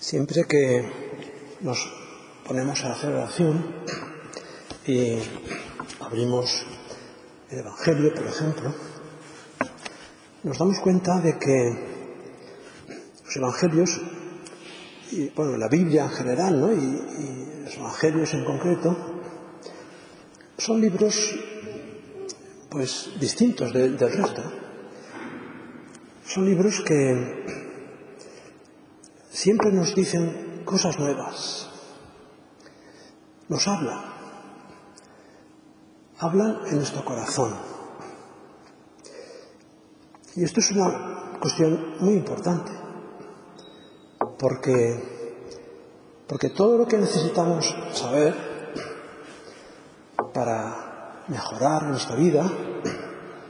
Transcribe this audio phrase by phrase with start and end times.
[0.00, 0.82] Siempre que
[1.60, 1.86] nos
[2.46, 3.62] ponemos a hacer oración
[4.86, 5.18] y
[6.00, 6.64] abrimos
[7.50, 8.74] el Evangelio, por ejemplo,
[10.42, 11.74] nos damos cuenta de que
[13.26, 14.00] los Evangelios,
[15.12, 16.72] y, bueno, la Biblia en general, ¿no?
[16.72, 18.96] y, y los Evangelios en concreto,
[20.56, 21.38] son libros
[22.70, 24.42] pues distintos de, del resto.
[26.24, 27.59] Son libros que
[29.40, 31.66] siempre nos dicen cosas nuevas.
[33.48, 34.04] Nos habla.
[36.18, 37.54] Habla en nuestro corazón.
[40.36, 42.70] Y esto es una cuestión muy importante.
[44.38, 48.34] Porque, porque todo lo que necesitamos saber
[50.34, 52.44] para mejorar nuestra vida,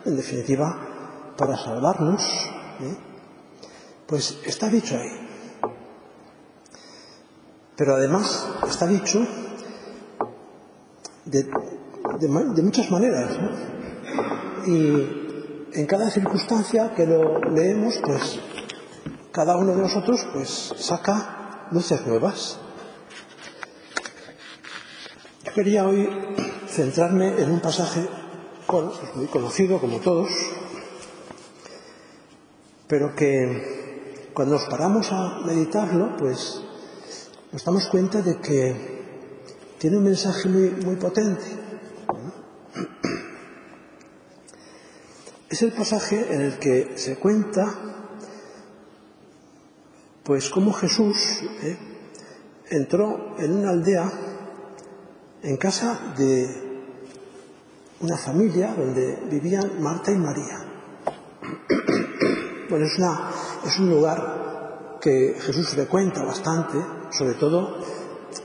[0.04, 2.22] en definitiva, para salvarnos,
[2.80, 2.96] ¿eh?
[4.06, 5.29] pues está dicho ahí.
[7.80, 9.26] Pero además está dicho
[11.24, 13.38] de, de, de muchas maneras.
[13.40, 14.66] ¿no?
[14.66, 18.38] Y en cada circunstancia que lo leemos, pues
[19.32, 22.58] cada uno de nosotros pues saca luces nuevas.
[25.44, 26.06] Yo quería hoy
[26.68, 28.06] centrarme en un pasaje
[28.68, 30.28] bueno, pues muy conocido como todos,
[32.86, 36.64] pero que cuando nos paramos a meditarlo, pues
[37.52, 39.00] nos damos cuenta de que
[39.78, 41.44] tiene un mensaje muy, muy potente.
[45.48, 47.74] Es el pasaje en el que se cuenta,
[50.22, 51.16] pues, cómo Jesús
[51.62, 51.76] ¿eh?
[52.70, 54.12] entró en una aldea,
[55.42, 56.84] en casa de
[57.98, 60.66] una familia donde vivían Marta y María.
[62.70, 63.32] Bueno, es, una,
[63.66, 64.49] es un lugar
[65.00, 66.78] que Jesús frecuenta bastante,
[67.10, 67.78] sobre todo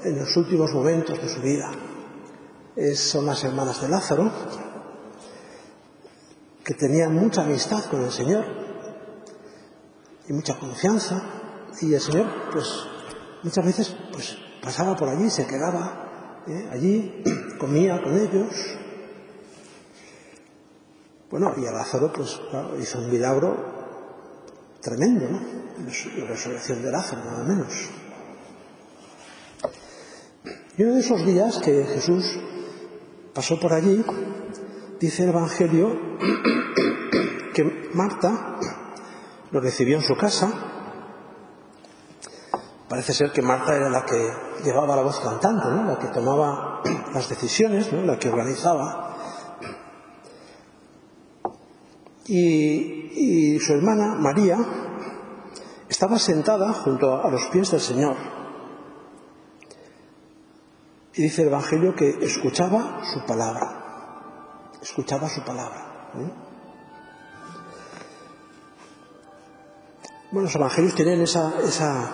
[0.04, 1.72] en los últimos momentos de su vida.
[2.96, 4.32] Son las hermanas de Lázaro,
[6.64, 8.44] que tenían mucha amistad con el Señor
[10.28, 11.22] y mucha confianza,
[11.82, 12.68] y el Señor, pues,
[13.44, 16.70] muchas veces, pues, pasaba por allí, se quedaba ¿eh?
[16.72, 17.24] allí,
[17.60, 18.48] comía con ellos.
[21.30, 22.40] Bueno, y a Lázaro, pues,
[22.80, 23.56] hizo un milagro
[24.82, 25.65] tremendo, ¿no?
[25.78, 27.68] La resurrección de Lázaro, nada menos.
[30.78, 32.40] Y uno de esos días que Jesús
[33.34, 34.04] pasó por allí,
[35.02, 36.00] dice el Evangelio
[37.54, 38.56] que Marta
[39.52, 40.50] lo recibió en su casa.
[42.88, 44.30] Parece ser que Marta era la que
[44.64, 46.82] llevaba la voz cantante, la que tomaba
[47.14, 49.18] las decisiones, la que organizaba.
[52.28, 54.85] Y su hermana María
[55.90, 58.16] estaba sentada junto a los pies del Señor.
[61.14, 64.72] Y dice el Evangelio que escuchaba su palabra.
[64.82, 66.12] Escuchaba su palabra.
[66.16, 66.32] ¿eh?
[70.32, 72.12] Bueno, los Evangelios tienen esa, esa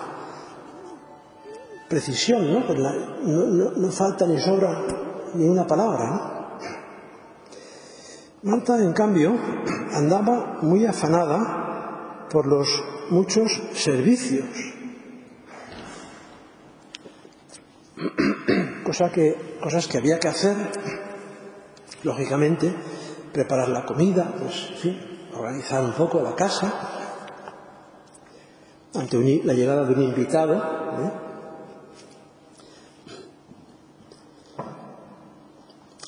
[1.88, 2.60] precisión, ¿no?
[2.74, 2.92] La-
[3.24, 4.82] no, no- no falta ni sobra
[5.34, 6.32] ni una palabra, ¿no?
[8.44, 9.32] Marta, en cambio,
[9.94, 12.68] andaba muy afanada por los
[13.12, 14.46] muchos servicios.
[18.84, 20.56] Cosa que, cosas que había que hacer,
[22.02, 22.74] lógicamente,
[23.32, 24.98] preparar la comida, pues, fin,
[25.34, 26.72] organizar un poco la casa,
[28.94, 30.56] ante la llegada de un invitado.
[30.56, 31.12] ¿eh?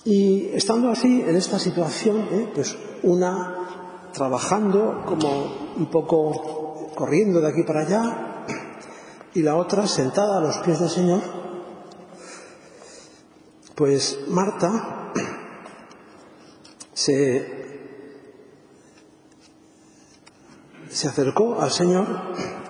[0.07, 2.51] Y estando así, en esta situación, ¿eh?
[2.55, 6.64] pues una trabajando como un poco
[6.95, 8.45] corriendo de aquí para allá
[9.35, 11.21] y la otra sentada a los pies del Señor,
[13.75, 15.13] pues Marta
[16.93, 17.65] se,
[20.89, 22.07] se acercó al Señor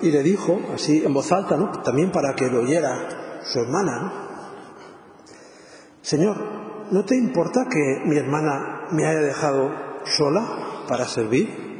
[0.00, 1.70] y le dijo, así en voz alta, ¿no?
[1.82, 4.12] también para que lo oyera su hermana.
[6.00, 6.36] Señor,
[6.90, 9.70] ¿no te importa que mi hermana me haya dejado
[10.04, 11.73] sola para servir?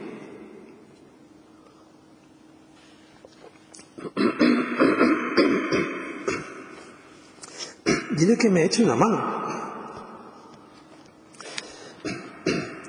[8.45, 9.19] Que me eche una mano.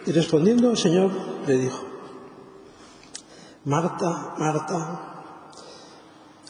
[0.06, 1.10] Y respondiendo el Señor
[1.48, 1.82] le dijo,
[3.64, 5.24] Marta, Marta,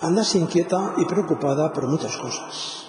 [0.01, 2.87] andas inquieta y preocupada por muchas cosas,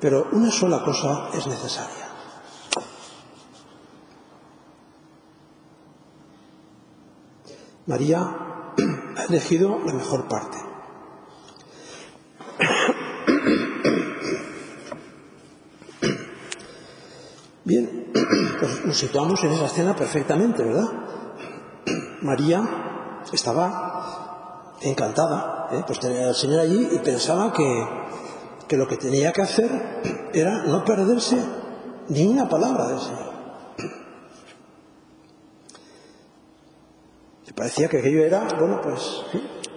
[0.00, 2.06] pero una sola cosa es necesaria.
[7.86, 8.20] María
[9.16, 10.74] ha elegido la mejor parte.
[17.64, 18.10] Bien,
[18.60, 20.88] pues nos situamos en esa escena perfectamente, ¿verdad?
[22.22, 22.62] María
[23.32, 25.82] estaba encantada, ¿eh?
[25.84, 27.88] pues tenía al Señor allí y pensaba que,
[28.68, 29.68] que lo que tenía que hacer
[30.32, 31.44] era no perderse
[32.08, 33.34] ni una palabra del Señor.
[37.46, 39.22] Le parecía que aquello era, bueno, pues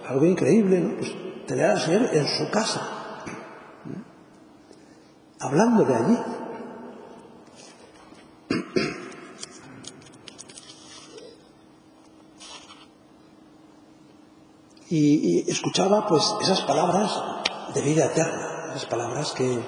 [0.08, 0.96] algo increíble, ¿no?
[0.96, 1.12] Pues
[1.48, 2.82] tener al Señor en su casa,
[5.40, 6.18] hablando de allí.
[14.90, 17.12] y, y escuchaba pues esas palabras
[17.74, 19.60] de vida eterna, esas palabras que,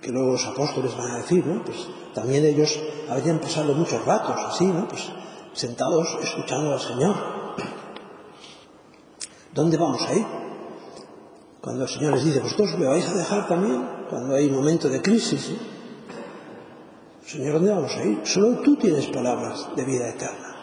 [0.00, 1.64] que los apóstoles van a decir, ¿no?
[1.64, 2.78] Pues también ellos
[3.08, 4.86] habían pasado muchos ratos así, ¿no?
[4.88, 5.10] Pues
[5.52, 7.14] sentados escuchando al Señor.
[9.52, 10.26] ¿Dónde vamos a ir?
[11.60, 14.88] Cuando el Señor les dice, vosotros me vais a dejar también, cuando hay un momento
[14.88, 15.58] de crisis, ¿eh?
[17.24, 18.20] Señor, ¿dónde vamos a ir?
[18.24, 20.56] Solo tú tienes palabras de vida eterna.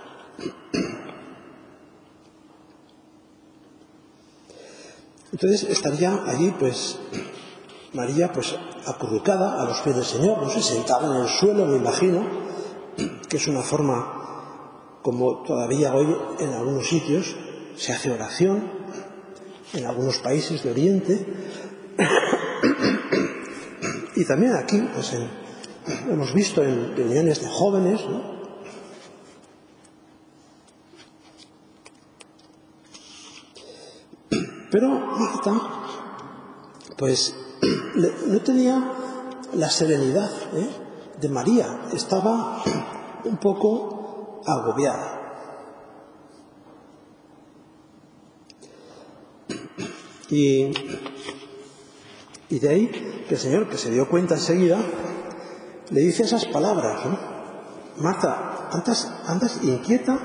[5.32, 7.00] Entonces estaría allí, pues,
[7.94, 11.78] María, pues, acurrucada a los pies del Señor, no sé, sentada en el suelo, me
[11.78, 12.26] imagino,
[13.28, 17.36] que es una forma como todavía hoy en algunos sitios
[17.76, 18.72] se hace oración,
[19.74, 21.26] en algunos países de Oriente,
[24.16, 25.16] y también aquí, pues,
[26.10, 28.37] hemos visto en reuniones de jóvenes, ¿no?
[34.72, 35.54] Pero Marta,
[36.98, 37.36] pues
[38.28, 38.92] no tenía
[39.54, 40.70] la serenidad ¿eh?
[41.20, 42.62] de María, estaba
[43.24, 45.14] un poco agobiada.
[52.50, 52.88] Y, de ahí
[53.30, 54.78] que el Señor, que se dio cuenta enseguida,
[55.90, 57.00] le dice esas palabras,
[57.98, 60.20] Marta, andas, andas inquieta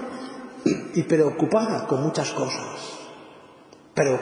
[0.94, 3.01] y preocupada con muchas cosas
[3.94, 4.18] pero.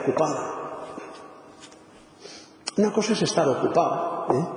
[2.77, 4.47] Una cosa es estar ocupado, ¿eh?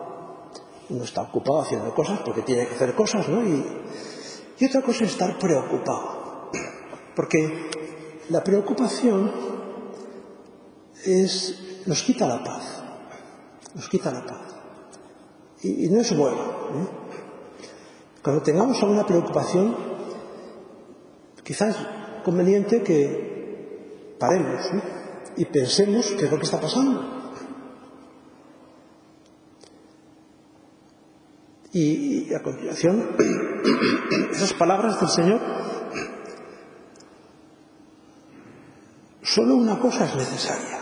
[0.91, 3.43] uno está ocupado haciendo cosas porque tiene que hacer cosas, ¿no?
[3.43, 3.65] Y,
[4.59, 6.51] y otra cosa es estar preocupado,
[7.17, 7.71] porque
[8.31, 9.33] la preocupación
[11.05, 12.83] es, nos quita la paz,
[13.75, 14.55] nos quita la paz.
[15.63, 16.41] Y, y no es bueno.
[16.41, 16.89] ¿eh?
[18.23, 19.77] Cuando tengamos alguna preocupación,
[21.43, 21.77] quizás
[22.25, 24.65] conveniente que paremos.
[24.73, 25.04] ¿eh?
[25.37, 27.23] Y pensemos qué es lo que está pasando.
[31.73, 33.17] Y, a continuación,
[34.31, 35.41] esas palabras del Señor,
[39.23, 40.79] solo una cosa es necesaria.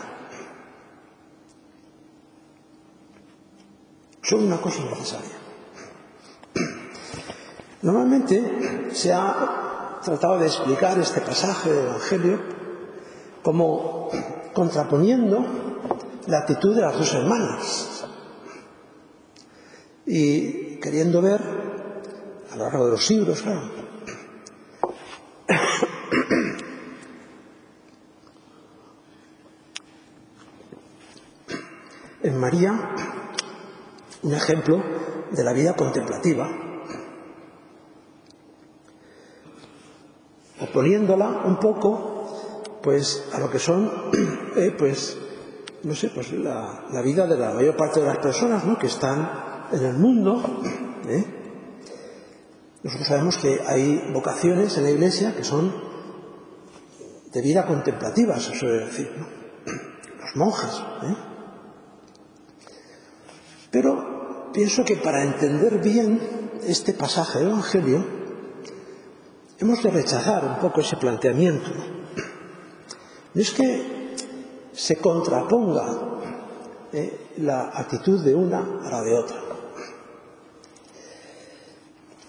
[4.21, 5.37] Solo una cosa es necesaria.
[7.81, 12.62] Normalmente se ha tratado de explicar este pasaje del Evangelio
[13.43, 14.09] como
[14.53, 15.45] contraponiendo
[16.27, 18.07] la actitud de las dos hermanas.
[20.05, 21.41] Y queriendo ver
[22.51, 23.43] a lo largo de los siglos,
[32.23, 32.95] en María
[34.23, 34.81] un ejemplo
[35.31, 36.49] de la vida contemplativa,
[40.61, 42.12] oponiéndola un poco
[42.83, 43.89] pues a lo que son,
[44.57, 45.17] eh, pues,
[45.83, 48.77] no sé, pues la, vida de la mayor parte de las personas, ¿no?
[48.77, 50.43] Que están en el mundo.
[51.07, 51.25] ¿eh?
[52.83, 55.73] Nosotros sabemos que hay vocaciones en la Iglesia que son
[57.31, 59.09] de vida contemplativa, se suele decir.
[60.19, 60.83] Los monjes.
[61.03, 61.15] ¿eh?
[63.71, 68.05] Pero pienso que para entender bien este pasaje del Evangelio,
[69.59, 71.92] hemos de rechazar un poco ese planteamiento.
[73.33, 74.15] No es que
[74.73, 75.85] se contraponga
[76.91, 79.37] eh, la actitud de una a la de otra.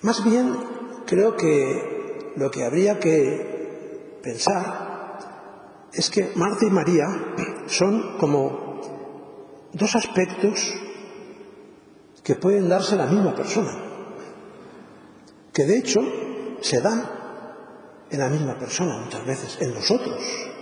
[0.02, 0.54] Más bien,
[1.06, 5.18] creo que lo que habría que pensar
[5.92, 7.06] es que Marta y María
[7.66, 8.80] son como
[9.72, 10.74] dos aspectos
[12.22, 13.72] que pueden darse la misma persona,
[15.52, 16.00] que de hecho
[16.60, 17.10] se dan
[18.10, 20.53] en la misma persona muchas veces, en nosotros.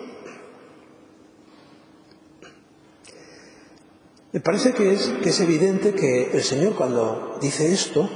[4.33, 8.09] Me parece que es, evidente que el Señor cuando dice esto,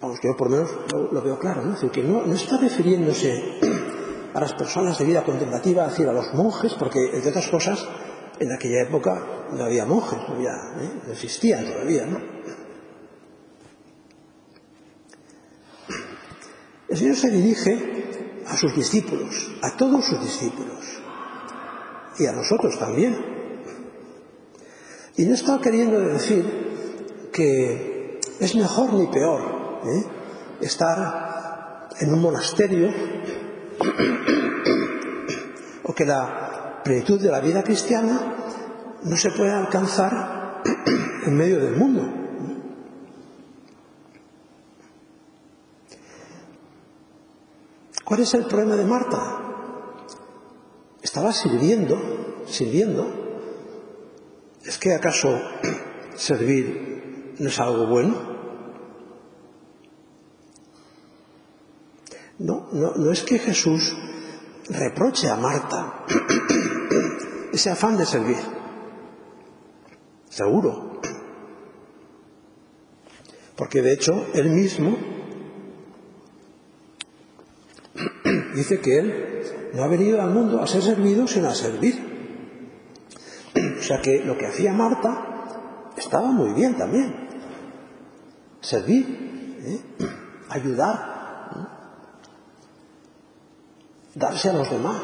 [0.00, 0.70] vamos, yo por lo menos
[1.12, 1.76] lo, veo claro, ¿no?
[1.90, 3.60] Que no, está refiriéndose
[4.32, 7.86] a las personas de vida contemplativa, es decir, a los monjes, porque entre otras cosas,
[8.38, 10.90] en aquella época no había monjes, no, ¿eh?
[11.06, 12.18] no existían todavía, ¿no?
[16.88, 21.02] El Señor se dirige a sus discípulos, a todos sus discípulos,
[22.18, 23.31] y a nosotros también.
[25.16, 30.04] Y no está queriendo decir que es mejor ni peor ¿eh?
[30.60, 32.90] estar en un monasterio
[35.82, 38.36] o que la plenitud de la vida cristiana
[39.02, 40.62] no se puede alcanzar
[41.26, 42.02] en medio del mundo.
[48.04, 49.18] ¿Cuál es el problema de Marta?
[51.02, 51.98] Estaba sirviendo,
[52.46, 53.21] sirviendo,
[54.64, 55.40] ¿Es que acaso
[56.14, 58.32] servir no es algo bueno?
[62.38, 63.96] No, no, no es que Jesús
[64.68, 66.04] reproche a Marta
[67.52, 68.38] ese afán de servir.
[70.28, 71.00] Seguro.
[73.56, 74.96] Porque de hecho él mismo
[78.54, 82.11] dice que él no ha venido al mundo a ser servido sino a servir.
[83.92, 87.28] Sea que lo que hacía Marta estaba muy bien también.
[88.62, 89.80] Servir, ¿eh?
[90.48, 91.58] ayudar,
[94.14, 94.96] darse a los demás,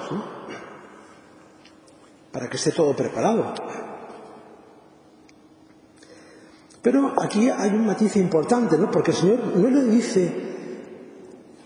[2.33, 3.53] para que esté todo preparado.
[6.81, 8.91] Pero aquí hay un matiz importante, ¿no?
[8.91, 10.33] Porque el Señor no le dice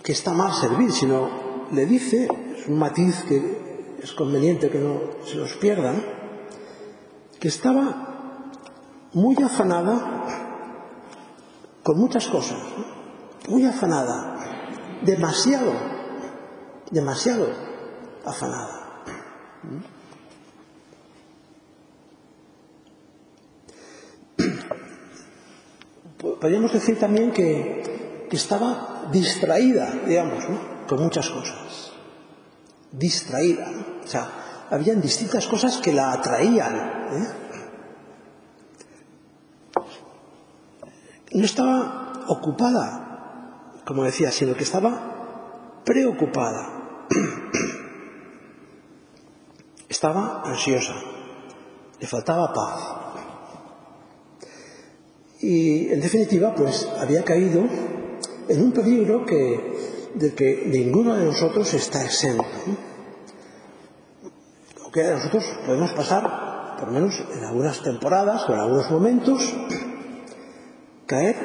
[0.03, 2.27] que está mal servir, sino le dice,
[2.59, 5.95] es un matiz que es conveniente que no se nos pierda,
[7.43, 7.85] que estaba
[9.15, 10.25] muy afanada
[11.83, 12.63] con muchas cosas,
[13.49, 14.37] muy afanada,
[15.05, 15.73] demasiado,
[16.93, 17.49] demasiado
[18.25, 19.03] afanada.
[26.41, 30.45] Podríamos decir también que, estaba distraída, digamos,
[30.89, 31.91] con muchas cosas.
[32.93, 33.69] Distraída.
[34.03, 34.31] O sea,
[34.71, 37.02] habían distintas cosas que la atraían.
[37.17, 37.53] ¿eh?
[41.35, 47.07] no estaba ocupada, como decía, sino que estaba preocupada.
[49.89, 50.95] estaba ansiosa,
[52.01, 52.81] le faltaba paz.
[55.41, 57.65] Y en definitiva, pues había caído
[58.49, 62.45] en un peligro que, del que ninguno de nosotros está exento.
[62.45, 62.77] ¿eh?
[64.87, 66.42] O que nosotros podemos pasar
[66.83, 69.55] por lo menos en algunas temporadas o en algunos momentos,
[71.07, 71.37] caer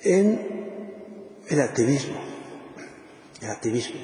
[0.00, 2.14] en el activismo.
[3.42, 3.98] El activismo,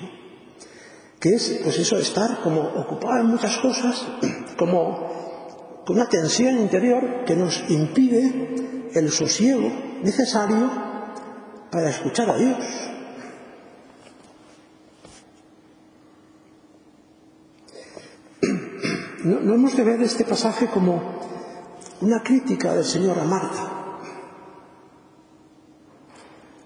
[1.21, 4.05] que es, pues eso, estar como ocupado en muchas cosas,
[4.59, 9.71] como con una tensión interior que nos impide el sosiego
[10.03, 10.69] necesario
[11.71, 12.59] para escuchar a Dios.
[19.25, 21.21] No, hemos de ver este pasaje como
[22.01, 23.69] una crítica del Señor a Marta.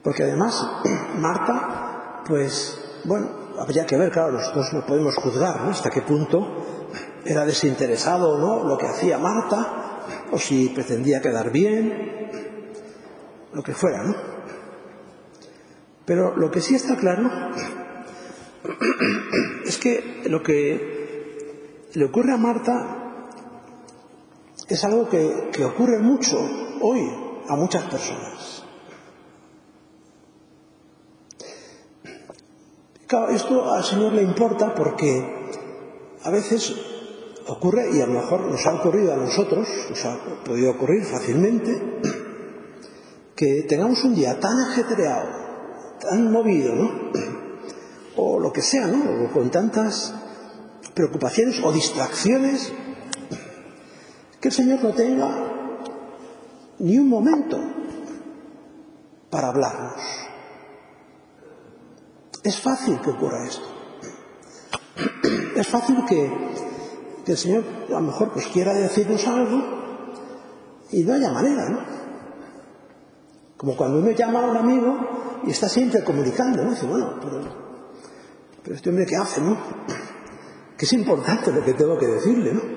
[0.02, 0.66] Porque además,
[1.18, 5.70] Marta, pues, bueno, habría que ver, claro, nosotros no podemos juzgar ¿no?
[5.70, 6.64] hasta qué punto
[7.24, 12.30] era desinteresado o no lo que hacía Marta, o si pretendía quedar bien,
[13.52, 14.14] lo que fuera, ¿no?
[16.04, 17.28] Pero lo que sí está claro
[19.66, 20.95] es que lo que
[21.96, 23.22] le ocurre a Marta
[24.68, 26.36] es algo que, ocurre mucho
[26.82, 27.00] hoy
[27.48, 28.64] a muchas personas.
[33.06, 35.54] Claro, esto al Señor le importa porque
[36.22, 36.74] a veces
[37.46, 42.00] ocurre, y a lo mejor nos ha ocurrido a nosotros, nos ha podido ocurrir fácilmente,
[43.34, 45.28] que tengamos un día tan ajetreado,
[45.98, 46.90] tan movido, ¿no?
[48.16, 49.24] O lo que sea, ¿no?
[49.24, 50.25] O con tantas
[50.96, 52.72] preocupaciones o distracciones,
[54.40, 55.28] que el Señor no tenga
[56.78, 57.60] ni un momento
[59.28, 60.00] para hablarnos.
[62.42, 63.66] Es fácil que ocurra esto.
[65.54, 66.32] Es fácil que,
[67.26, 69.62] el Señor a lo mejor pues quiera decirnos algo
[70.92, 71.80] y no haya manera, ¿no?
[73.58, 74.96] Como cuando uno llama a un amigo
[75.44, 76.70] y está siempre comunicando, ¿no?
[76.70, 77.40] Dice, bueno, pero,
[78.62, 80.15] pero este hombre qué hace, ¿no?
[80.76, 82.76] Que es importante lo que tengo que decirle, ¿no?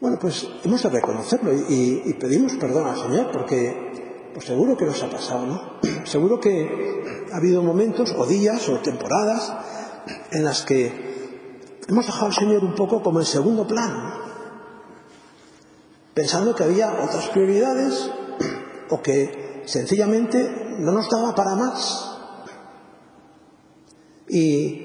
[0.00, 5.02] Bueno, pues hemos de reconocerlo y, pedimos perdón al Señor porque pues seguro que nos
[5.02, 5.60] ha pasado, ¿no?
[6.04, 9.52] Seguro que ha habido momentos o días o temporadas
[10.30, 10.92] en las que
[11.88, 14.14] hemos dejado al Señor un poco como en segundo plano,
[16.14, 18.10] pensando que había otras prioridades
[18.90, 22.07] o que sencillamente no nos daba para más.
[24.28, 24.84] Y,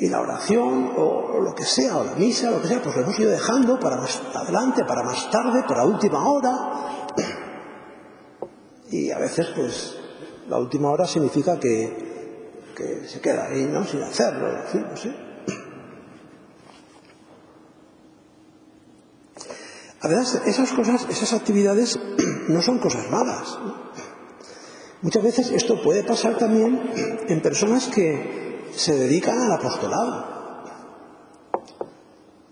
[0.00, 3.18] la oración o, lo que sea, o la misa, lo que sea, pues lo hemos
[3.18, 6.52] ido dejando para más adelante, para más tarde, para última hora.
[8.90, 9.98] Y a veces, pues,
[10.48, 12.08] la última hora significa que,
[13.06, 13.84] se queda ahí, ¿no?
[13.84, 15.14] Sin hacerlo, no sé.
[20.00, 21.98] Además, esas cosas, esas actividades
[22.48, 23.58] no son cosas malas.
[25.02, 26.80] Muchas veces esto puede pasar también
[27.28, 28.47] en personas que
[28.78, 30.24] se dedican al apostolado.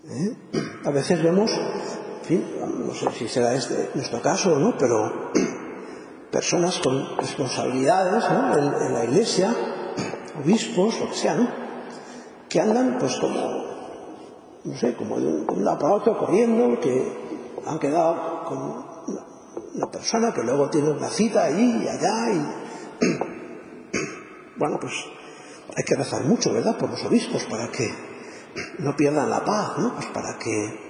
[0.09, 0.37] ¿Eh?
[0.85, 2.45] A veces vemos, en fin,
[2.85, 5.31] no sé si será este nuestro caso o no, pero
[6.31, 9.55] personas con responsabilidades en, la iglesia,
[10.43, 11.47] obispos, lo que sea, ¿no?
[12.49, 13.65] que andan pues como,
[14.65, 18.85] no sé, como de un, lado para otro corriendo, que han quedado con
[19.75, 22.39] una persona que luego tiene una cita ahí y allá y
[24.57, 24.93] bueno pues
[25.77, 27.87] hay que rezar mucho verdad por los obispos para que
[28.79, 30.89] no pierdan la paz no pues para que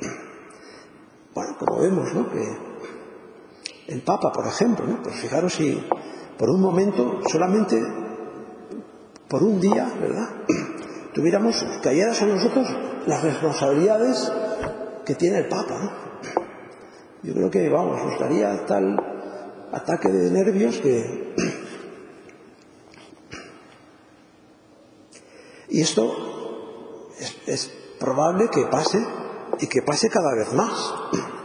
[1.35, 2.57] bueno como vemos no que
[3.87, 5.85] el Papa por ejemplo no pues fijaros si
[6.37, 7.79] por un momento solamente
[9.27, 10.29] por un día verdad
[11.13, 12.67] tuviéramos cayeras a nosotros
[13.05, 14.31] las responsabilidades
[15.05, 16.07] que tiene el Papa ¿no?
[17.23, 18.95] Yo creo que, vamos, nos daría tal
[19.73, 21.33] ataque de nervios que...
[25.69, 27.09] Y esto
[27.47, 29.03] es, probable que pase
[29.59, 30.93] y que pase cada vez más,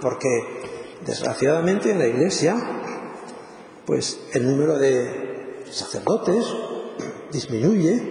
[0.02, 0.28] porque
[1.06, 2.56] desgraciadamente en la Iglesia,
[3.86, 6.44] pues el número de sacerdotes
[7.32, 8.02] disminuye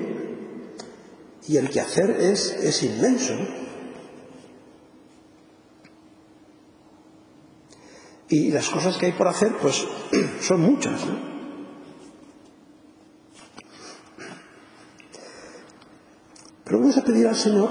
[1.47, 3.35] y el quehacer es, es inmenso.
[8.27, 9.85] Y las cosas que hay por hacer, pues
[10.41, 10.99] son muchas.
[16.71, 17.69] Pero vamos a pedir al Señor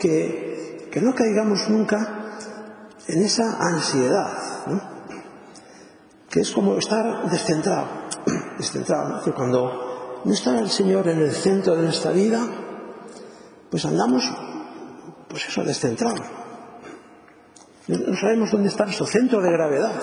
[0.00, 2.34] que, no caigamos nunca
[3.06, 4.80] en esa ansiedad, ¿no?
[6.28, 7.86] que es como estar descentrado,
[8.58, 12.44] descentrado, que cuando no está el Señor en el centro de nuestra vida,
[13.70, 14.28] pues andamos,
[15.28, 16.26] pues eso, descentrados.
[17.86, 20.00] No sabemos dónde está su centro de gravedad.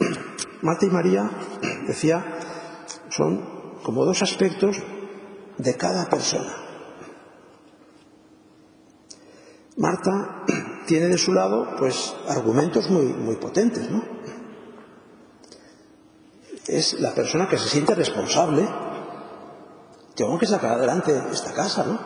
[0.62, 1.28] Marta y María,
[1.86, 2.24] decía,
[3.16, 4.76] son como dos aspectos
[5.58, 6.54] de cada persona.
[9.76, 10.44] Marta
[10.86, 14.02] tiene de su lado, pues, argumentos muy, muy potentes, ¿no?
[16.66, 18.66] Es la persona que se siente responsable
[20.14, 21.98] tengo que sacar adelante esta casa, ¿no?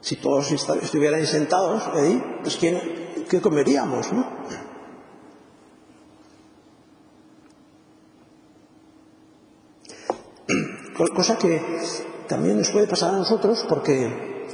[0.00, 2.80] Si todos estuvieran sentados ahí, pues ¿quién,
[3.28, 4.33] ¿qué comeríamos, no?
[11.12, 11.60] Cosa que
[12.28, 14.46] también nos puede pasar a nosotros porque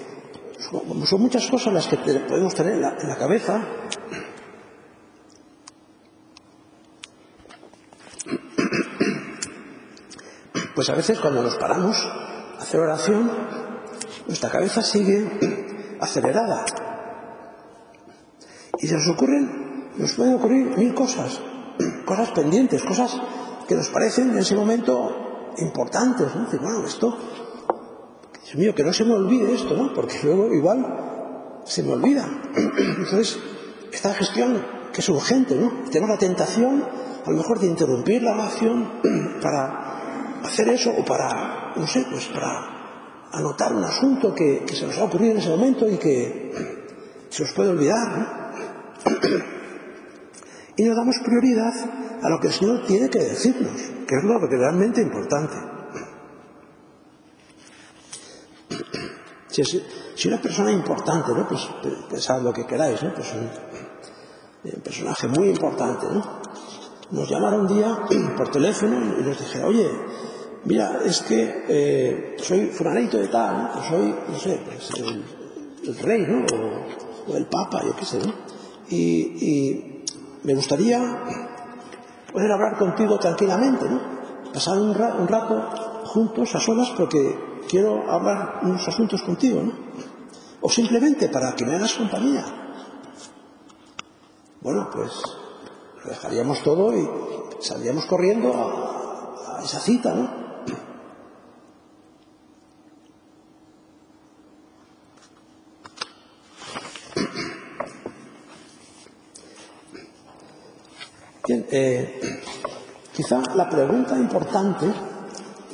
[1.04, 3.62] son muchas cosas las que podemos tener en la cabeza
[10.80, 12.08] pues a veces cuando nos paramos
[12.58, 13.30] hacer oración,
[14.26, 15.28] nuestra cabeza sigue
[16.00, 16.64] acelerada.
[18.78, 21.38] Y se nos ocurren, nos pueden ocurrir mil cosas,
[22.06, 23.14] cosas pendientes, cosas
[23.68, 25.29] que nos parecen en ese momento
[25.60, 26.44] importantes, ¿no?
[26.44, 27.16] Decir, bueno, esto,
[28.44, 29.92] Dios mío, que no se me olvide esto, ¿no?
[29.92, 32.26] Porque luego igual se me olvida.
[32.54, 33.38] Entonces,
[33.92, 35.84] esta gestión que es urgente, ¿no?
[35.90, 36.84] Tenemos la tentación,
[37.24, 39.00] a lo mejor, de interrumpir la oración
[39.42, 44.86] para hacer eso o para, no sé, pues para anotar un asunto que, que se
[44.86, 46.52] nos ha ocurrido en ese momento y que
[47.28, 48.40] se os puede olvidar, ¿no?
[50.76, 51.74] Y nos damos prioridad
[52.22, 53.72] a lo que el Señor tiene que decirnos,
[54.06, 55.56] que es lo realmente importante.
[59.48, 59.82] Si, es,
[60.14, 61.48] si una persona importante, ¿no?
[61.48, 61.68] pues
[62.08, 63.12] pensad lo que queráis, ¿no?
[63.14, 66.40] pues un, un personaje muy importante, ¿no?
[67.10, 67.98] nos llamara un día
[68.36, 69.90] por teléfono y nos dijera, oye,
[70.64, 73.72] mira, es que eh, soy fulanito de tal, ¿no?
[73.72, 75.24] Pues soy, no sé, pues el,
[75.84, 76.46] el, rey, ¿no?
[76.46, 78.32] O, o, el papa, yo qué sé, ¿no?
[78.88, 80.04] Y, y
[80.44, 81.49] me gustaría
[82.32, 84.00] poder hablar contigo tranquilamente, ¿no?
[84.52, 89.72] Pasar un, rato juntos, a solas, porque quiero hablar unos asuntos contigo, ¿no?
[90.60, 92.44] O simplemente para que me hagas compañía.
[94.60, 95.10] Bueno, pues
[96.04, 97.08] lo dejaríamos todo y
[97.60, 100.49] saldríamos corriendo a esa cita, ¿no?
[111.50, 112.20] Bien, eh,
[113.12, 114.86] quizá la pregunta importante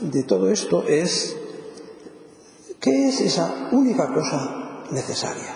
[0.01, 1.37] de todo esto es,
[2.81, 5.55] ¿qué es esa única cosa necesaria?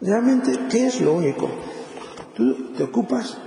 [0.00, 1.48] Realmente, ¿qué es lo único?
[2.34, 3.38] Tú te ocupas,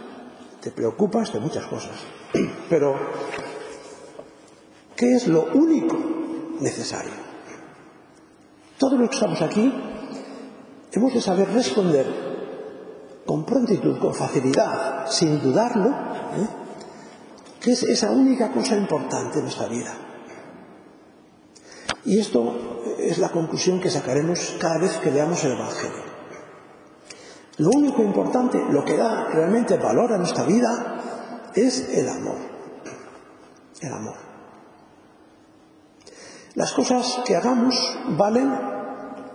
[0.61, 1.97] te preocupas de muchas cosas,
[2.69, 2.95] pero
[4.95, 5.97] ¿qué es lo único
[6.61, 7.11] necesario?
[8.77, 9.69] Todo lo que estamos aquí
[10.93, 12.22] hemos de saber responder
[13.25, 16.47] con prontitud, con facilidad, sin dudarlo, ¿eh?
[17.59, 19.93] que es esa única cosa importante en nuestra vida.
[22.05, 26.03] Y esto es la conclusión que sacaremos cada vez que leamos el Evangelio.
[27.57, 32.37] Lo único importante, lo que da realmente valor a nuestra vida, es el amor.
[33.79, 34.15] El amor.
[36.55, 38.53] Las cosas que hagamos valen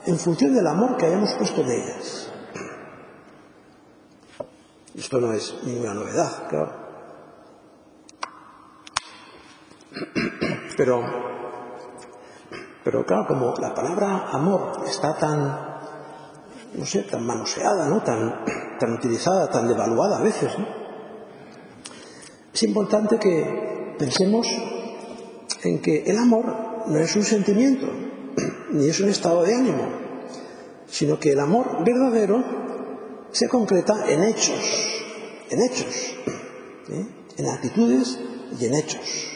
[0.07, 2.28] en función del amor que hayamos puesto en ellas.
[4.99, 6.73] Esto no es ninguna novedad, claro.
[10.77, 11.03] Pero,
[12.83, 15.39] pero claro, como la palabra amor está tan,
[16.75, 18.03] no sé, tan manoseada, ¿no?
[18.03, 18.45] Tan,
[18.81, 20.53] tan utilizada, tan devaluada a veces.
[22.53, 24.49] Es importante que pensemos
[25.63, 27.87] en que el amor no es un sentimiento,
[28.73, 29.93] ni es un estado de ánimo,
[30.89, 32.68] sino que el amor verdadero
[33.33, 35.03] se concreta en hechos,
[35.51, 36.15] en hechos,
[37.37, 38.19] en actitudes
[38.59, 39.29] y en hechos.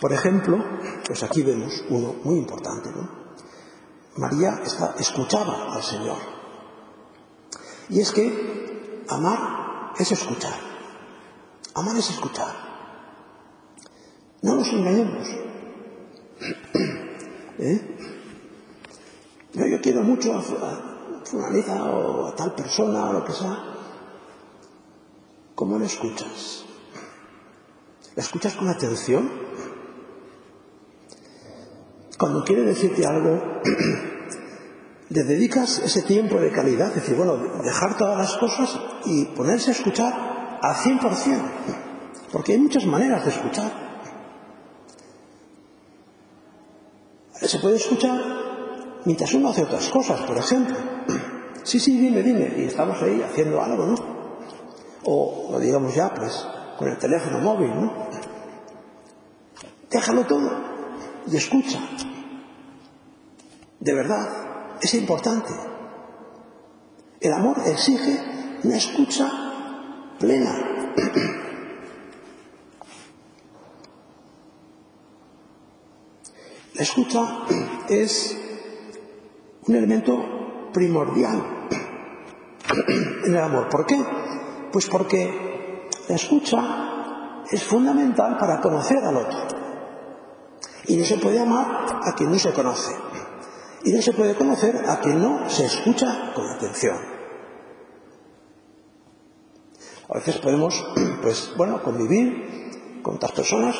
[0.00, 0.58] Por ejemplo,
[1.06, 2.90] pues aquí vemos uno muy importante.
[4.16, 4.62] María
[4.98, 6.18] escuchaba al Señor.
[7.88, 10.58] Y es que amar es escuchar.
[11.74, 12.52] Amar es escuchar.
[14.42, 15.28] No nos engañemos.
[17.58, 17.80] ¿Eh?
[19.54, 20.91] yo quiero mucho a,
[21.34, 23.58] o a tal persona o lo que sea,
[25.54, 26.64] ¿cómo le escuchas?
[28.14, 29.30] ¿La escuchas con atención?
[32.18, 33.40] Cuando quiere decirte algo,
[35.08, 39.70] le dedicas ese tiempo de calidad, es decir, bueno, dejar todas las cosas y ponerse
[39.70, 41.40] a escuchar al 100%,
[42.30, 43.82] porque hay muchas maneras de escuchar.
[47.40, 48.41] Se puede escuchar
[49.04, 50.76] mientras uno hace otras cosas, por ejemplo.
[51.64, 52.52] Sí, sí, dime, dime.
[52.56, 53.94] Y estamos ahí haciendo algo, ¿no?
[55.04, 56.44] O, digamos ya, pues,
[56.76, 57.92] con el teléfono móvil, ¿no?
[59.88, 60.50] Déjalo todo
[61.30, 61.78] y escucha.
[63.78, 65.52] De verdad, es importante.
[67.20, 68.18] El amor exige
[68.64, 69.30] una escucha
[70.18, 70.52] plena.
[76.74, 77.44] La escucha
[77.88, 78.36] es
[79.66, 81.68] un elemento primordial
[83.24, 83.68] en el amor.
[83.68, 84.02] ¿Por qué?
[84.72, 89.38] Pues porque la escucha es fundamental para conocer al otro.
[90.86, 92.92] Y no se puede amar a quien no se conoce.
[93.84, 96.96] Y no se puede conocer a quien no se escucha con atención.
[100.08, 100.84] A veces podemos,
[101.22, 103.76] pues bueno, convivir con otras personas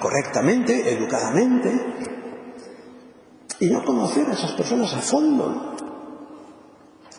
[0.00, 2.15] correctamente, educadamente,
[3.60, 5.74] y no conocer a esas personas a fondo.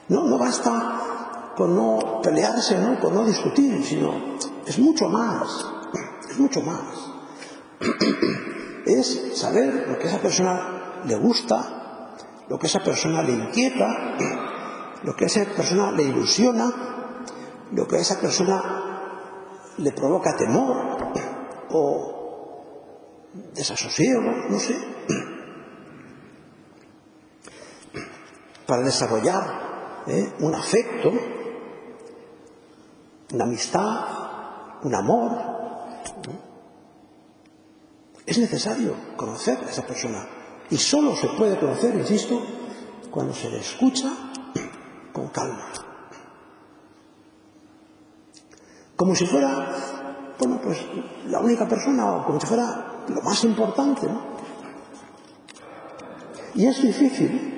[0.10, 3.00] No, no basta con no pelearse, ¿no?
[3.00, 4.14] con no discutir, sino
[4.66, 5.66] es mucho más,
[6.30, 7.12] es mucho más.
[8.86, 12.14] Es saber lo que a esa persona le gusta,
[12.48, 14.16] lo que a esa persona le inquieta,
[15.04, 16.70] lo que a esa persona le ilusiona,
[17.74, 18.64] lo que a esa persona
[19.78, 21.12] le provoca temor
[21.72, 22.18] o
[23.54, 24.97] desasosiego, no sé.
[28.68, 30.34] Para desarrollar ¿eh?
[30.42, 31.12] un afecto,
[33.34, 35.32] una amistad, un amor.
[38.26, 40.28] Es necesario conocer a esa persona.
[40.70, 42.42] Y solo se puede conocer, insisto,
[43.10, 44.12] cuando se le escucha
[45.14, 45.72] con calma.
[48.98, 49.70] como si fuera,
[50.40, 50.80] bueno, pues
[51.28, 54.08] la única persona o como si fuera lo más importante.
[56.56, 57.57] Y es difícil,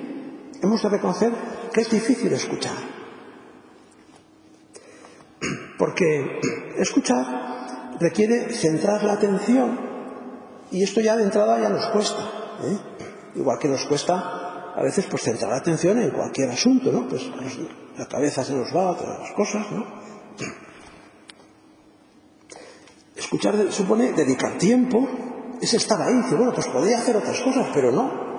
[0.62, 1.32] hemos de reconocer
[1.72, 2.76] que es difícil escuchar.
[5.78, 6.40] Porque
[6.76, 9.78] escuchar requiere centrar la atención
[10.70, 12.22] y esto ya de entrada ya nos cuesta.
[12.64, 12.78] ¿eh?
[13.36, 17.08] Igual que nos cuesta a veces pues centrar la atención en cualquier asunto, ¿no?
[17.08, 17.58] Pues, pues
[17.96, 19.84] la cabeza se nos va a todas las cosas, ¿no?
[23.16, 25.06] Escuchar supone dedicar tiempo,
[25.60, 28.29] es estar ahí, bueno, pues podría hacer otras cosas, pero no.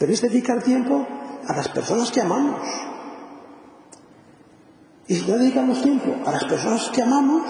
[0.00, 1.06] pero es dedicar tiempo
[1.46, 2.62] a las personas que amamos.
[5.06, 7.42] Y si no dedicamos tiempo a las personas que amamos,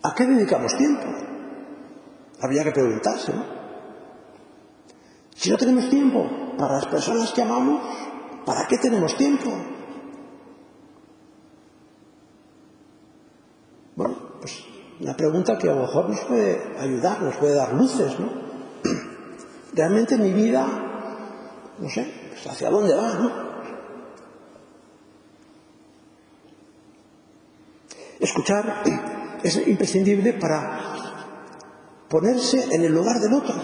[0.00, 1.02] ¿a qué dedicamos tiempo?
[2.40, 3.44] Habría que preguntarse, ¿no?
[5.34, 6.24] Si no tenemos tiempo
[6.56, 7.82] para las personas que amamos,
[8.46, 9.50] ¿para qué tenemos tiempo?
[13.96, 14.62] Bueno, pues
[15.00, 18.51] una pregunta que a lo mejor nos puede ayudar, nos puede dar luces, ¿no?
[19.72, 20.66] Realmente mi vida,
[21.78, 23.52] no sé, pues hacia dónde va, ¿no?
[28.20, 28.82] Escuchar
[29.42, 30.78] es imprescindible para
[32.08, 33.54] ponerse en el lugar del otro.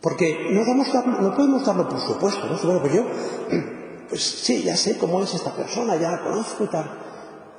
[0.00, 2.56] Porque no, damos, no podemos darlo por supuesto, ¿no?
[2.58, 3.04] Bueno, pues yo,
[4.08, 6.90] pues sí, ya sé cómo es esta persona, ya la conozco y tal.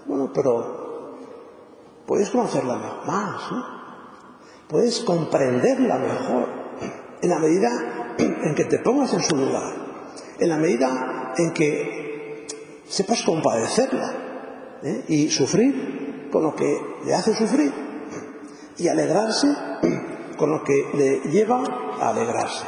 [0.06, 1.18] Bueno, pero
[2.06, 3.72] puedes conocerla más, ¿no?
[4.67, 6.49] puedes comprenderla mejor
[7.21, 9.73] en la medida en que te pongas en su lugar,
[10.39, 12.47] en la medida en que
[12.88, 14.13] sepas compadecerla
[14.84, 15.06] ¿eh?
[15.08, 17.71] y sufrir con lo que le hace sufrir
[18.78, 19.47] y alegrarse
[20.38, 21.63] con lo que le lleva
[21.99, 22.65] a alegrarse.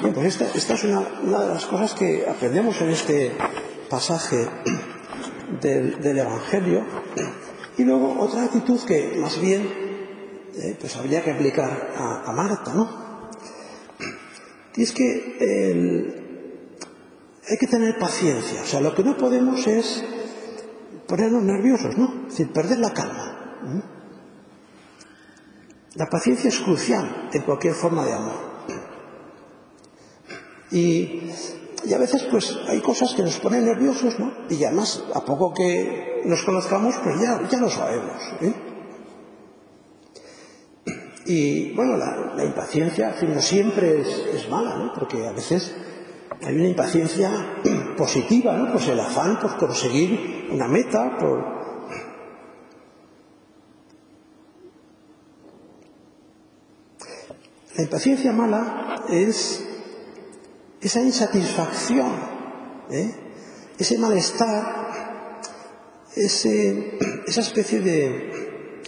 [0.00, 3.32] Bien, pues esta, esta es una, una, de las cosas que aprendemos en este
[3.88, 4.46] pasaje
[5.60, 6.84] del, del Evangelio
[7.78, 9.62] Y luego otra actitud que más bien
[10.54, 13.28] eh, pues habría que aplicar a, a, Marta, ¿no?
[14.74, 16.26] Y es que el,
[17.48, 18.62] hay que tener paciencia.
[18.62, 20.04] O sea, lo que no podemos es
[21.06, 22.26] ponernos nerviosos, ¿no?
[22.28, 23.58] Sin perder la calma.
[23.62, 23.80] ¿Mm?
[25.94, 28.46] La paciencia es crucial en cualquier forma de amor.
[30.70, 31.30] Y
[31.86, 34.32] y a veces pues hay cosas que nos ponen nerviosos, ¿no?
[34.50, 38.16] Y además, a poco que nos conozcamos, pues ya, ya lo sabemos.
[38.40, 38.54] ¿eh?
[41.26, 44.92] Y bueno, la, impaciencia, en fin, no siempre es, mala, ¿no?
[44.94, 45.76] Porque a veces
[46.44, 47.30] hay una impaciencia
[47.96, 48.72] positiva, ¿no?
[48.72, 51.56] Pues el afán por conseguir una meta, por...
[57.76, 59.65] La impaciencia mala es
[60.86, 62.12] esa insatisfacción,
[62.90, 63.12] ¿eh?
[63.76, 65.32] ese malestar,
[66.14, 66.96] ese,
[67.26, 68.82] esa especie de,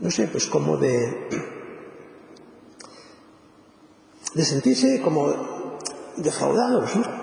[0.00, 1.28] no sé, pues como de,
[4.34, 5.78] de sentirse como
[6.16, 7.22] defraudados, ¿no?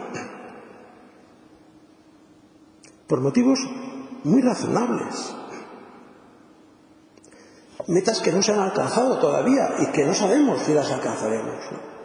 [3.05, 3.59] por motivos
[4.23, 5.35] muy razonables.
[7.87, 11.57] Metas que no se han alcanzado todavía y que no sabemos si las alcanzaremos.
[11.71, 11.98] ¿no?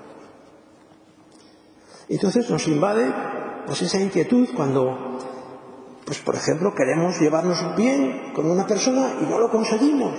[2.08, 3.12] Entonces nos invade
[3.66, 5.18] pues esa inquietud cuando,
[6.04, 10.14] pues por ejemplo, queremos llevarnos bien con una persona y no lo conseguimos.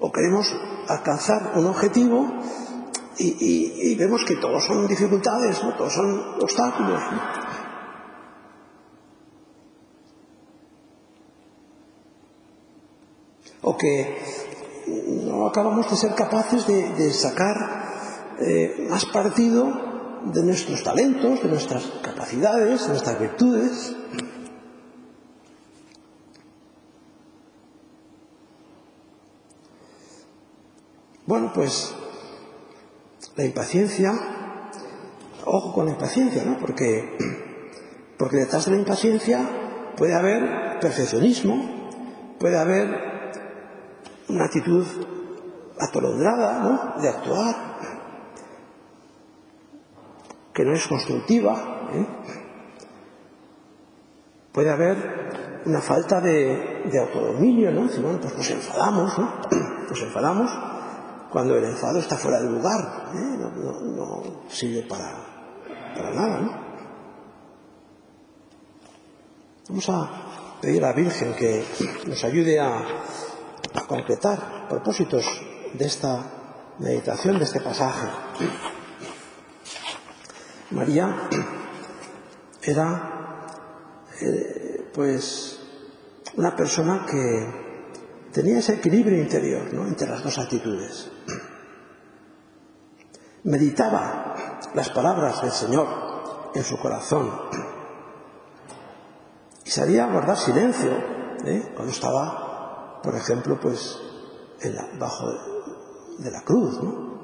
[0.00, 0.54] O queremos
[0.88, 2.30] alcanzar un objetivo
[3.18, 5.74] y, y, y vemos que todos son dificultades, ¿no?
[5.74, 7.00] todos son obstáculos.
[7.10, 7.48] ¿no?
[13.62, 14.22] O que
[14.86, 17.87] no acabamos de ser capaces de, de sacar
[18.40, 19.88] eh, más partido
[20.24, 23.96] de nuestros talentos, de nuestras capacidades, de nuestras virtudes.
[31.26, 31.94] Bueno, pues
[33.36, 34.12] la impaciencia,
[35.44, 36.58] ojo con la impaciencia, ¿no?
[36.58, 37.18] Porque,
[38.18, 39.46] porque detrás de la impaciencia
[39.96, 41.90] puede haber perfeccionismo,
[42.38, 42.88] puede haber
[44.28, 44.86] una actitud
[45.78, 47.02] atolondrada, ¿no?
[47.02, 47.78] De actuar,
[50.58, 51.88] que no es constructiva.
[51.92, 52.06] ¿eh?
[54.50, 57.88] Puede haber una falta de, de autodominio, ¿no?
[57.88, 59.32] Si, bueno, pues nos enfadamos, ¿no?
[59.88, 60.50] Nos enfadamos
[61.30, 63.36] cuando el enfado está fuera de lugar, ¿eh?
[63.38, 65.14] no, no, no, sirve para,
[65.94, 66.52] para nada, ¿no?
[69.68, 70.10] Vamos a
[70.60, 71.64] pedir a la Virgen que
[72.06, 72.80] nos ayude a,
[73.74, 75.24] a concretar propósitos
[75.72, 78.08] de esta meditación, de este pasaje.
[80.70, 81.28] María
[82.62, 83.46] era
[84.20, 85.60] eh, pues
[86.36, 89.86] una persona que tenía ese equilibrio interior ¿no?
[89.86, 91.10] entre las dos actitudes.
[93.44, 94.34] Meditaba
[94.74, 95.88] las palabras del Señor
[96.54, 97.30] en su corazón
[99.64, 100.90] y sabía guardar silencio
[101.44, 101.72] ¿eh?
[101.74, 103.98] cuando estaba, por ejemplo, pues
[104.60, 105.26] en la, bajo
[106.18, 107.17] de la cruz, ¿no?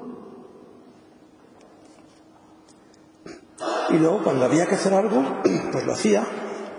[3.89, 5.23] Y luego cuando había que hacer algo,
[5.71, 6.23] pues lo hacía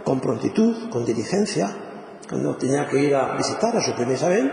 [0.05, 1.69] con prontitud, con diligencia.
[2.29, 4.51] Cuando tenía que ir a visitar a su prima Isabel,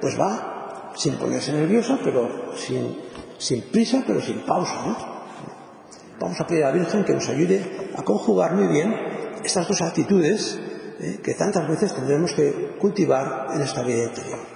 [0.00, 2.98] pues va sin ponerse nerviosa, pero sin,
[3.38, 4.96] sin prisa, pero sin pausa.
[6.20, 8.94] Vamos a pedir a la Virgen que nos ayude a conjugar muy bien
[9.44, 10.58] estas dos actitudes
[11.00, 11.20] ¿eh?
[11.22, 14.51] que tantas veces tendremos que cultivar en esta vida interior.